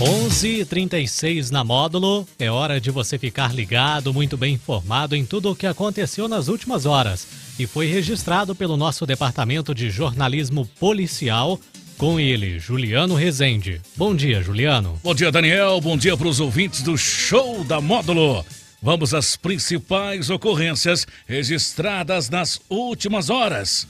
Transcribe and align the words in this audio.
11:36 0.00 1.50
na 1.50 1.64
módulo. 1.64 2.24
É 2.38 2.48
hora 2.48 2.80
de 2.80 2.88
você 2.88 3.18
ficar 3.18 3.52
ligado, 3.52 4.14
muito 4.14 4.36
bem 4.36 4.54
informado 4.54 5.16
em 5.16 5.26
tudo 5.26 5.50
o 5.50 5.56
que 5.56 5.66
aconteceu 5.66 6.28
nas 6.28 6.46
últimas 6.46 6.86
horas 6.86 7.26
e 7.58 7.66
foi 7.66 7.86
registrado 7.88 8.54
pelo 8.54 8.76
nosso 8.76 9.04
departamento 9.04 9.74
de 9.74 9.90
jornalismo 9.90 10.66
policial. 10.78 11.58
Com 11.96 12.20
ele, 12.20 12.60
Juliano 12.60 13.16
Rezende. 13.16 13.80
Bom 13.96 14.14
dia, 14.14 14.40
Juliano. 14.40 15.00
Bom 15.02 15.12
dia, 15.12 15.32
Daniel. 15.32 15.80
Bom 15.80 15.96
dia 15.96 16.16
para 16.16 16.28
os 16.28 16.38
ouvintes 16.38 16.80
do 16.82 16.96
Show 16.96 17.64
da 17.64 17.80
Módulo. 17.80 18.46
Vamos 18.80 19.12
às 19.12 19.34
principais 19.34 20.30
ocorrências 20.30 21.08
registradas 21.26 22.30
nas 22.30 22.60
últimas 22.70 23.30
horas. 23.30 23.84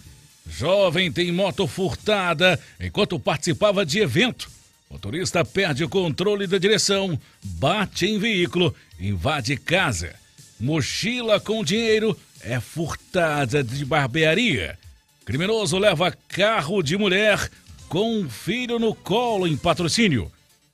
Jovem 0.48 1.12
tem 1.12 1.30
moto 1.30 1.66
furtada 1.66 2.58
enquanto 2.80 3.20
participava 3.20 3.84
de 3.84 3.98
evento. 3.98 4.56
Motorista 4.90 5.44
perde 5.44 5.84
o 5.84 5.88
controle 5.88 6.46
da 6.46 6.58
direção, 6.58 7.18
bate 7.42 8.06
em 8.06 8.18
veículo, 8.18 8.74
invade 8.98 9.56
casa. 9.56 10.14
Mochila 10.58 11.38
com 11.38 11.62
dinheiro 11.62 12.18
é 12.40 12.58
furtada 12.58 13.62
de 13.62 13.84
barbearia. 13.84 14.78
Criminoso 15.24 15.78
leva 15.78 16.16
carro 16.28 16.82
de 16.82 16.96
mulher 16.96 17.50
com 17.88 18.20
um 18.20 18.30
filho 18.30 18.78
no 18.78 18.94
colo 18.94 19.46
em 19.46 19.56
patrocínio. 19.56 20.30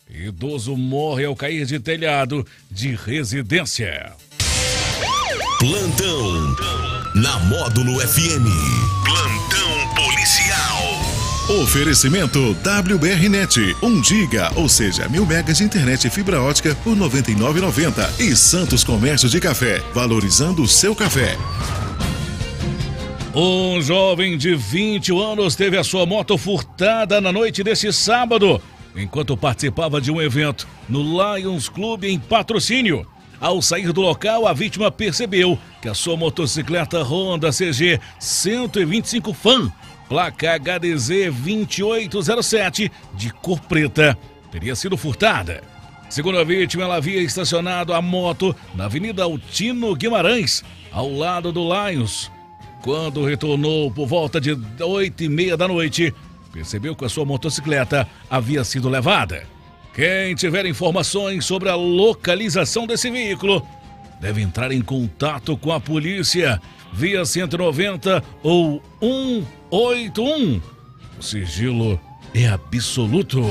Idoso 0.08 0.76
morre 0.76 1.24
ao 1.24 1.34
cair 1.34 1.66
de 1.66 1.80
telhado 1.80 2.46
de 2.70 2.94
residência. 2.94 4.12
Plantão 5.58 6.56
na 7.14 7.38
Módulo 7.40 8.00
FM. 8.00 8.83
Oferecimento 11.62 12.56
WBRnet, 12.64 13.76
1 13.80 14.02
giga, 14.02 14.50
ou 14.56 14.68
seja, 14.68 15.08
mil 15.08 15.24
megas 15.24 15.58
de 15.58 15.62
internet 15.62 16.10
fibra 16.10 16.42
ótica 16.42 16.74
por 16.82 16.96
99,90 16.96 18.18
e 18.18 18.34
Santos 18.34 18.82
Comércio 18.82 19.28
de 19.28 19.40
Café, 19.40 19.80
valorizando 19.94 20.64
o 20.64 20.68
seu 20.68 20.96
café. 20.96 21.38
Um 23.32 23.80
jovem 23.80 24.36
de 24.36 24.56
20 24.56 25.12
anos 25.12 25.54
teve 25.54 25.78
a 25.78 25.84
sua 25.84 26.04
moto 26.04 26.36
furtada 26.36 27.20
na 27.20 27.30
noite 27.30 27.62
desse 27.62 27.92
sábado, 27.92 28.60
enquanto 28.96 29.36
participava 29.36 30.00
de 30.00 30.10
um 30.10 30.20
evento 30.20 30.66
no 30.88 31.02
Lions 31.02 31.68
Club 31.68 32.02
em 32.02 32.18
patrocínio. 32.18 33.06
Ao 33.40 33.62
sair 33.62 33.92
do 33.92 34.00
local, 34.00 34.48
a 34.48 34.52
vítima 34.52 34.90
percebeu 34.90 35.56
que 35.80 35.88
a 35.88 35.94
sua 35.94 36.16
motocicleta 36.16 37.02
Honda 37.02 37.50
CG 37.52 38.00
125 38.18 39.32
Fan, 39.32 39.70
placa 40.08 40.56
HDZ 40.56 41.30
2807, 41.30 42.90
de 43.14 43.30
cor 43.32 43.60
preta, 43.60 44.16
teria 44.50 44.74
sido 44.74 44.96
furtada. 44.96 45.62
Segundo 46.08 46.38
a 46.38 46.44
vítima, 46.44 46.84
ela 46.84 46.96
havia 46.96 47.20
estacionado 47.20 47.92
a 47.92 48.00
moto 48.00 48.54
na 48.74 48.84
Avenida 48.84 49.24
Altino 49.24 49.94
Guimarães, 49.96 50.62
ao 50.92 51.10
lado 51.10 51.50
do 51.50 51.62
Lions. 51.62 52.30
Quando 52.82 53.24
retornou 53.24 53.90
por 53.90 54.06
volta 54.06 54.40
de 54.40 54.56
oito 54.80 55.24
e 55.24 55.28
meia 55.28 55.56
da 55.56 55.66
noite, 55.66 56.14
percebeu 56.52 56.94
que 56.94 57.04
a 57.04 57.08
sua 57.08 57.24
motocicleta 57.24 58.06
havia 58.30 58.62
sido 58.62 58.88
levada. 58.88 59.44
Quem 59.94 60.34
tiver 60.34 60.66
informações 60.66 61.44
sobre 61.44 61.68
a 61.68 61.74
localização 61.74 62.86
desse 62.86 63.10
veículo 63.10 63.66
deve 64.24 64.40
entrar 64.40 64.72
em 64.72 64.80
contato 64.80 65.54
com 65.54 65.70
a 65.70 65.78
polícia 65.78 66.58
via 66.94 67.26
190 67.26 68.24
ou 68.42 68.82
181. 68.98 70.62
O 71.18 71.22
sigilo 71.22 72.00
é 72.34 72.48
absoluto. 72.48 73.42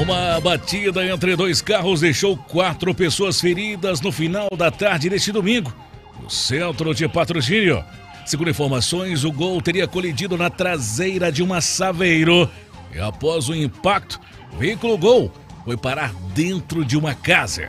Uma 0.00 0.40
batida 0.40 1.04
entre 1.04 1.34
dois 1.34 1.60
carros 1.60 2.00
deixou 2.02 2.36
quatro 2.36 2.94
pessoas 2.94 3.40
feridas 3.40 4.00
no 4.00 4.12
final 4.12 4.48
da 4.56 4.70
tarde 4.70 5.10
deste 5.10 5.32
domingo, 5.32 5.74
no 6.22 6.30
centro 6.30 6.94
de 6.94 7.08
patrocínio. 7.08 7.84
Segundo 8.24 8.50
informações, 8.50 9.24
o 9.24 9.32
gol 9.32 9.60
teria 9.60 9.88
colidido 9.88 10.38
na 10.38 10.50
traseira 10.50 11.32
de 11.32 11.42
uma 11.42 11.60
Saveiro 11.60 12.48
e 12.94 13.00
após 13.00 13.48
o 13.48 13.54
impacto, 13.56 14.20
o 14.52 14.58
veículo 14.58 14.96
Gol 14.96 15.32
foi 15.64 15.76
parar 15.76 16.12
dentro 16.34 16.84
de 16.84 16.96
uma 16.96 17.14
casa. 17.14 17.68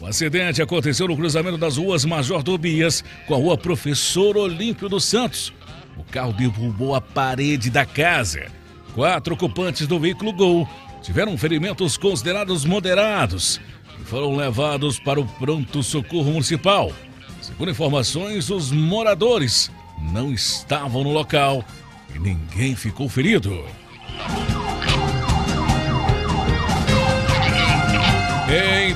O 0.00 0.06
acidente 0.06 0.60
aconteceu 0.60 1.06
no 1.06 1.16
cruzamento 1.16 1.56
das 1.56 1.76
ruas 1.76 2.04
Major 2.04 2.42
Tobias 2.42 3.04
com 3.26 3.34
a 3.34 3.36
rua 3.36 3.56
Professor 3.56 4.36
Olímpio 4.36 4.88
dos 4.88 5.04
Santos. 5.04 5.52
O 5.96 6.02
carro 6.02 6.32
derrubou 6.32 6.94
a 6.94 7.00
parede 7.00 7.70
da 7.70 7.86
casa. 7.86 8.46
Quatro 8.94 9.34
ocupantes 9.34 9.86
do 9.86 10.00
veículo 10.00 10.32
Gol 10.32 10.68
tiveram 11.02 11.36
ferimentos 11.38 11.96
considerados 11.96 12.64
moderados 12.64 13.60
e 14.00 14.04
foram 14.04 14.34
levados 14.34 14.98
para 14.98 15.20
o 15.20 15.26
pronto-socorro 15.26 16.32
municipal. 16.32 16.92
Segundo 17.40 17.70
informações, 17.70 18.50
os 18.50 18.70
moradores 18.70 19.70
não 20.12 20.32
estavam 20.32 21.04
no 21.04 21.12
local 21.12 21.64
e 22.14 22.18
ninguém 22.18 22.74
ficou 22.74 23.08
ferido. 23.08 23.64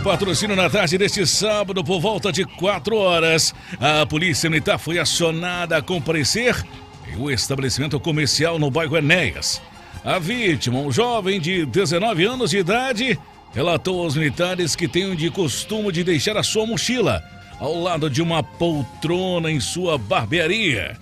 Patrocínio 0.07 0.55
na 0.55 0.71
tarde 0.71 0.97
deste 0.97 1.27
sábado, 1.27 1.83
por 1.83 2.01
volta 2.01 2.31
de 2.31 2.45
4 2.45 2.97
horas, 2.97 3.53
a 3.81 4.07
Polícia 4.07 4.49
Militar 4.49 4.79
foi 4.79 5.01
acionada 5.01 5.77
a 5.77 5.83
comparecer 5.83 6.65
em 7.09 7.17
um 7.17 7.29
estabelecimento 7.29 7.99
comercial 7.99 8.57
no 8.57 8.71
bairro 8.71 8.97
Enéas. 8.97 9.61
A 10.05 10.21
vítima, 10.21 10.79
um 10.79 10.93
jovem 10.93 11.41
de 11.41 11.67
19 11.67 12.25
anos 12.25 12.51
de 12.51 12.59
idade, 12.59 13.19
relatou 13.53 14.01
aos 14.05 14.15
militares 14.15 14.77
que 14.77 14.87
tem 14.87 15.17
de 15.17 15.29
costume 15.29 15.91
de 15.91 16.05
deixar 16.05 16.37
a 16.37 16.43
sua 16.45 16.65
mochila 16.65 17.21
ao 17.59 17.75
lado 17.75 18.09
de 18.09 18.23
uma 18.23 18.45
poltrona 18.45 19.51
em 19.51 19.59
sua 19.59 19.99
barbearia. 19.99 20.97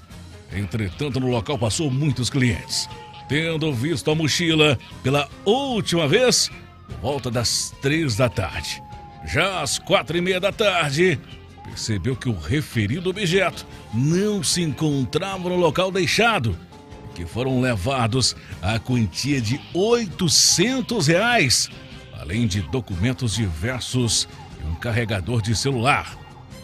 Entretanto, 0.51 1.21
no 1.21 1.29
local 1.29 1.59
passou 1.59 1.91
muitos 1.91 2.31
clientes. 2.31 2.89
Tendo 3.29 3.71
visto 3.71 4.11
a 4.11 4.15
mochila 4.15 4.79
pela 5.03 5.29
última 5.45 6.09
vez, 6.09 6.51
por 6.89 6.97
volta 7.03 7.31
das 7.31 7.75
três 7.83 8.17
da 8.17 8.31
tarde. 8.31 8.83
Já 9.27 9.63
às 9.63 9.79
quatro 9.79 10.17
e 10.17 10.21
meia 10.21 10.39
da 10.39 10.53
tarde, 10.53 11.19
percebeu 11.65 12.15
que 12.15 12.29
o 12.29 12.39
referido 12.39 13.11
objeto 13.11 13.67
não 13.93 14.43
se 14.43 14.63
encontrava 14.63 15.49
no 15.49 15.57
local 15.57 15.91
deixado 15.91 16.57
e 17.11 17.15
que 17.15 17.27
foram 17.27 17.61
levados 17.61 18.37
a 18.61 18.79
quantia 18.79 19.41
de 19.41 19.61
800 19.73 21.07
reais, 21.07 21.71
além 22.21 22.47
de 22.47 22.61
documentos 22.63 23.35
diversos 23.35 24.29
e 24.63 24.67
um 24.67 24.75
carregador 24.75 25.41
de 25.41 25.57
celular. 25.57 26.17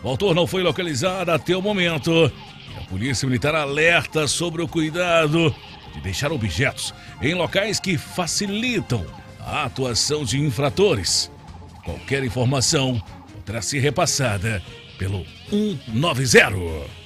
O 0.02 0.08
autor 0.08 0.34
não 0.34 0.46
foi 0.46 0.62
localizado 0.62 1.30
até 1.30 1.56
o 1.56 1.62
momento. 1.62 2.10
E 2.10 2.78
a 2.78 2.86
Polícia 2.86 3.26
Militar 3.26 3.54
alerta 3.54 4.26
sobre 4.28 4.62
o 4.62 4.68
cuidado 4.68 5.54
de 5.94 6.00
deixar 6.00 6.30
objetos 6.30 6.94
em 7.20 7.34
locais 7.34 7.80
que 7.80 7.98
facilitam 7.98 9.04
a 9.40 9.64
atuação 9.64 10.24
de 10.24 10.40
infratores. 10.40 11.30
Qualquer 11.84 12.24
informação 12.24 13.00
poderá 13.34 13.62
ser 13.62 13.80
repassada 13.80 14.62
pelo 14.98 15.24
190. 15.48 17.00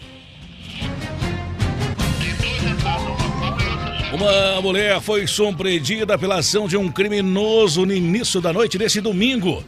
Uma 4.15 4.63
mulher 4.63 5.01
foi 5.01 5.27
surpreendida 5.27 6.17
pela 6.17 6.39
ação 6.39 6.69
de 6.69 6.77
um 6.77 6.91
criminoso 6.91 7.85
no 7.85 7.93
início 7.93 8.41
da 8.41 8.53
noite 8.53 8.79
desse 8.79 9.01
domingo, 9.01 9.65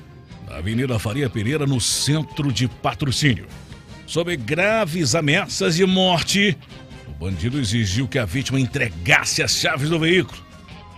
na 0.48 0.56
Avenida 0.56 0.98
Faria 0.98 1.28
Pereira, 1.28 1.66
no 1.66 1.80
centro 1.80 2.52
de 2.52 2.68
patrocínio. 2.68 3.46
Sob 4.06 4.36
graves 4.36 5.16
ameaças 5.16 5.74
de 5.74 5.84
morte, 5.84 6.56
o 7.08 7.10
bandido 7.12 7.58
exigiu 7.58 8.06
que 8.06 8.20
a 8.20 8.24
vítima 8.24 8.60
entregasse 8.60 9.42
as 9.42 9.52
chaves 9.52 9.90
do 9.90 9.98
veículo. 9.98 10.38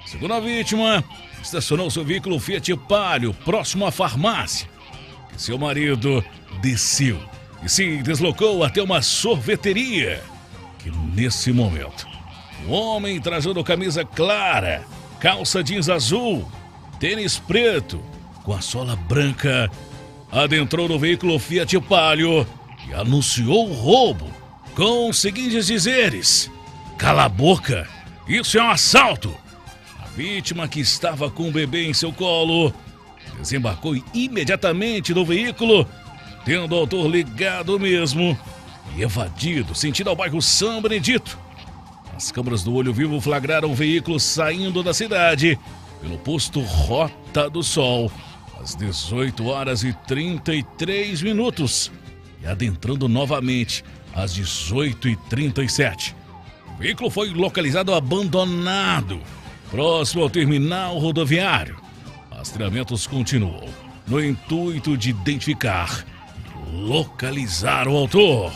Segundo 0.06 0.34
a 0.34 0.40
vítima, 0.40 1.02
estacionou 1.42 1.90
seu 1.90 2.04
veículo 2.04 2.38
Fiat 2.38 2.76
Palio 2.88 3.32
próximo 3.32 3.86
à 3.86 3.90
farmácia. 3.90 4.68
Seu 5.36 5.58
marido 5.58 6.24
desceu 6.60 7.20
e 7.62 7.68
se 7.68 7.98
deslocou 8.02 8.64
até 8.64 8.82
uma 8.82 9.02
sorveteria. 9.02 10.22
Que 10.78 10.90
nesse 10.90 11.52
momento, 11.52 12.06
um 12.66 12.72
homem 12.72 13.20
trajando 13.20 13.62
camisa 13.64 14.04
clara, 14.04 14.84
calça 15.20 15.62
jeans 15.62 15.88
azul, 15.88 16.50
tênis 16.98 17.38
preto, 17.38 18.02
com 18.44 18.52
a 18.52 18.60
sola 18.60 18.96
branca, 18.96 19.70
adentrou 20.30 20.88
no 20.88 20.98
veículo 20.98 21.38
Fiat 21.38 21.78
Palio 21.80 22.46
e 22.88 22.94
anunciou 22.94 23.68
o 23.68 23.74
roubo 23.74 24.30
com 24.74 25.08
os 25.08 25.18
seguintes 25.18 25.66
dizeres: 25.66 26.50
Cala 26.96 27.24
a 27.24 27.28
boca, 27.28 27.88
isso 28.28 28.58
é 28.58 28.62
um 28.62 28.70
assalto. 28.70 29.34
Vítima, 30.18 30.66
que 30.66 30.80
estava 30.80 31.30
com 31.30 31.48
o 31.48 31.52
bebê 31.52 31.84
em 31.84 31.94
seu 31.94 32.12
colo, 32.12 32.74
desembarcou 33.38 33.94
imediatamente 34.12 35.14
do 35.14 35.24
veículo, 35.24 35.86
tendo 36.44 36.74
o 36.74 36.78
autor 36.80 37.08
ligado 37.08 37.78
mesmo 37.78 38.36
e 38.96 39.02
evadido, 39.02 39.76
sentido 39.76 40.10
ao 40.10 40.16
bairro 40.16 40.42
São 40.42 40.82
Benedito. 40.82 41.38
As 42.16 42.32
câmeras 42.32 42.64
do 42.64 42.74
olho 42.74 42.92
vivo 42.92 43.20
flagraram 43.20 43.70
o 43.70 43.76
veículo 43.76 44.18
saindo 44.18 44.82
da 44.82 44.92
cidade 44.92 45.56
pelo 46.00 46.18
posto 46.18 46.62
Rota 46.62 47.48
do 47.48 47.62
Sol, 47.62 48.10
às 48.60 48.74
18 48.74 49.46
horas 49.46 49.84
e 49.84 49.92
33 50.08 51.22
minutos, 51.22 51.92
e 52.42 52.46
adentrando 52.48 53.06
novamente 53.06 53.84
às 54.12 54.34
18 54.34 55.10
e 55.10 55.14
37. 55.14 56.16
O 56.74 56.76
veículo 56.76 57.08
foi 57.08 57.30
localizado 57.30 57.94
abandonado, 57.94 59.20
próximo 59.70 60.22
ao 60.22 60.30
terminal 60.30 60.98
rodoviário. 60.98 61.76
Rastreamentos 62.30 63.06
continuam 63.06 63.68
no 64.06 64.24
intuito 64.24 64.96
de 64.96 65.10
identificar, 65.10 66.04
localizar 66.72 67.86
o 67.86 67.96
autor. 67.96 68.52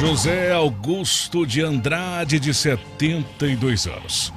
José 0.00 0.52
Augusto 0.52 1.46
de 1.46 1.62
Andrade, 1.62 2.40
de 2.40 2.52
72 2.52 3.86
anos. 3.86 4.32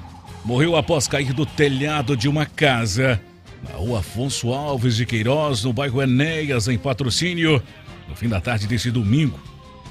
Morreu 0.45 0.75
após 0.75 1.07
cair 1.07 1.33
do 1.33 1.45
telhado 1.45 2.15
de 2.15 2.29
uma 2.29 2.45
casa 2.45 3.19
na 3.67 3.77
rua 3.77 3.99
Afonso 3.99 4.53
Alves 4.53 4.95
de 4.95 5.05
Queiroz, 5.05 5.63
no 5.63 5.73
bairro 5.73 6.01
Enéas, 6.01 6.67
em 6.67 6.77
patrocínio, 6.77 7.61
no 8.07 8.15
fim 8.15 8.29
da 8.29 8.39
tarde 8.39 8.67
deste 8.67 8.89
domingo. 8.89 9.39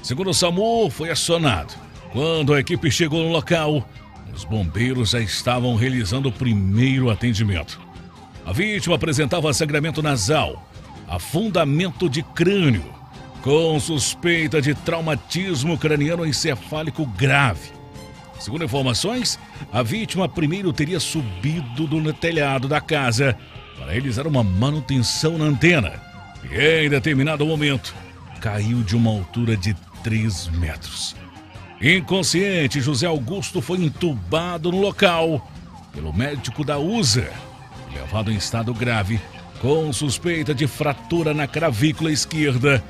Segundo 0.01 0.31
o 0.31 0.33
SAMU, 0.33 0.89
foi 0.89 1.09
acionado. 1.09 1.73
Quando 2.11 2.53
a 2.53 2.59
equipe 2.59 2.89
chegou 2.89 3.23
no 3.23 3.29
local, 3.29 3.87
os 4.33 4.43
bombeiros 4.43 5.11
já 5.11 5.19
estavam 5.19 5.75
realizando 5.75 6.29
o 6.29 6.31
primeiro 6.31 7.09
atendimento. 7.09 7.79
A 8.45 8.51
vítima 8.51 8.95
apresentava 8.95 9.53
sangramento 9.53 10.01
nasal, 10.01 10.67
afundamento 11.07 12.09
de 12.09 12.23
crânio, 12.23 12.83
com 13.43 13.79
suspeita 13.79 14.59
de 14.61 14.73
traumatismo 14.73 15.77
craniano 15.77 16.25
encefálico 16.25 17.05
grave. 17.05 17.71
Segundo 18.39 18.63
informações, 18.63 19.37
a 19.71 19.83
vítima 19.83 20.27
primeiro 20.27 20.73
teria 20.73 20.99
subido 20.99 21.85
do 21.85 22.13
telhado 22.13 22.67
da 22.67 22.81
casa 22.81 23.37
para 23.77 23.91
realizar 23.91 24.25
uma 24.25 24.43
manutenção 24.43 25.37
na 25.37 25.45
antena 25.45 26.01
e, 26.51 26.85
em 26.85 26.89
determinado 26.89 27.45
momento, 27.45 27.93
caiu 28.39 28.81
de 28.81 28.95
uma 28.95 29.11
altura 29.11 29.55
de 29.55 29.75
3 30.03 30.47
metros. 30.47 31.15
Inconsciente, 31.81 32.81
José 32.81 33.07
Augusto 33.07 33.61
foi 33.61 33.81
entubado 33.81 34.69
no 34.69 34.81
local 34.81 35.49
pelo 35.93 36.13
médico 36.13 36.65
da 36.65 36.77
USA, 36.77 37.31
levado 37.93 38.29
em 38.29 38.35
estado 38.35 38.73
grave, 38.73 39.19
com 39.61 39.91
suspeita 39.93 40.53
de 40.53 40.67
fratura 40.67 41.33
na 41.33 41.47
cravícula 41.47 42.11
esquerda 42.11 42.83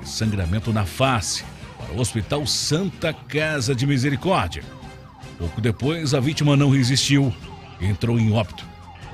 e 0.00 0.08
sangramento 0.08 0.72
na 0.72 0.84
face, 0.84 1.44
para 1.76 1.92
o 1.96 2.00
Hospital 2.00 2.46
Santa 2.46 3.12
Casa 3.12 3.74
de 3.74 3.84
Misericórdia. 3.84 4.62
Pouco 5.38 5.60
depois, 5.60 6.14
a 6.14 6.20
vítima 6.20 6.56
não 6.56 6.70
resistiu 6.70 7.34
e 7.80 7.86
entrou 7.86 8.16
em 8.16 8.32
óbito. 8.32 8.64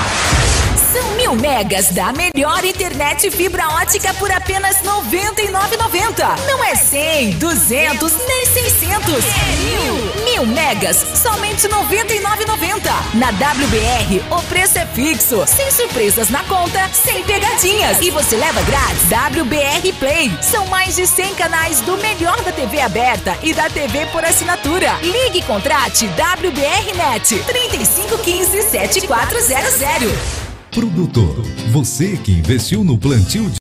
São 0.95 1.11
mil 1.17 1.35
megas 1.35 1.89
da 1.89 2.13
melhor 2.13 2.63
internet 2.63 3.29
fibra 3.29 3.67
ótica 3.67 4.13
por 4.13 4.31
apenas 4.31 4.77
R$ 4.77 4.87
99,90. 4.87 6.39
Não 6.47 6.63
é 6.63 6.73
100, 6.73 7.31
200, 7.31 8.13
nem 8.25 8.45
600. 8.45 9.25
É 9.25 9.55
mil. 9.65 10.23
Mil 10.23 10.45
megas, 10.45 11.05
somente 11.21 11.67
R$ 11.67 11.73
99,90. 11.73 13.15
Na 13.15 13.27
WBR, 13.31 14.23
o 14.31 14.41
preço 14.43 14.77
é 14.77 14.85
fixo, 14.85 15.43
sem 15.45 15.69
surpresas 15.69 16.29
na 16.29 16.45
conta, 16.45 16.89
sem 16.93 17.21
pegadinhas. 17.25 17.99
E 17.99 18.09
você 18.09 18.37
leva 18.37 18.61
grátis 18.61 19.03
WBR 19.03 19.91
Play. 19.99 20.31
São 20.41 20.65
mais 20.67 20.95
de 20.95 21.05
100 21.05 21.35
canais 21.35 21.81
do 21.81 21.97
melhor 21.97 22.41
da 22.41 22.53
TV 22.53 22.79
aberta 22.79 23.37
e 23.43 23.53
da 23.53 23.69
TV 23.69 24.05
por 24.13 24.23
assinatura. 24.23 24.97
Ligue 25.01 25.39
e 25.39 25.43
contrate 25.43 26.07
WBR 26.07 26.95
Net 26.95 27.37
3515 27.43 28.61
7400. 28.61 30.44
Produtor, 30.75 31.41
você 31.71 32.17
que 32.17 32.33
investiu 32.33 32.83
no 32.83 32.97
plantio 32.97 33.49
de 33.49 33.53